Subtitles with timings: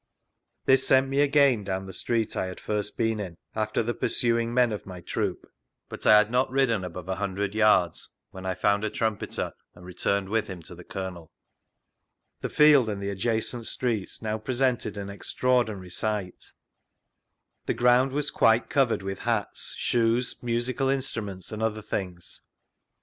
[0.65, 4.51] This sent me again down the street I had first been in (after the pursuing
[4.51, 5.45] men of my troop);
[5.91, 9.15] bujt I had not ridden above a hundred yards before I found a Trun^wter, and
[9.15, 9.83] vGoogIc SIR WILLIAM JOLLIFFE'S NARRATIVE 55
[10.25, 11.31] returned with him to the Colonel.
[12.41, 16.45] The field and the adjacent streets now presjented an extraordinary sight:
[17.67, 22.41] the ground was quite covered with hats, shoes, musical instruments, and other things.